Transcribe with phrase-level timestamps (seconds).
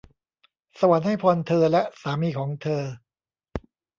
[0.79, 2.83] สวรรค์ให้พรเธอและสามีของเธอ!